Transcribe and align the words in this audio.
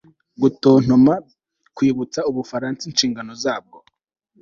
gutontoma 0.41 1.13
kwibutsa 1.75 2.19
ubufaransa 2.29 2.81
inshingano 2.89 3.31
zabwo 3.43 3.77